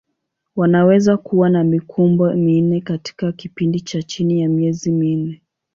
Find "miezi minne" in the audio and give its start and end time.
4.49-5.41